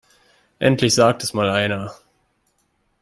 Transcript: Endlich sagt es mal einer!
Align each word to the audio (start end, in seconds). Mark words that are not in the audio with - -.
Endlich 0.57 0.95
sagt 0.95 1.21
es 1.23 1.35
mal 1.35 1.51
einer! 1.51 1.93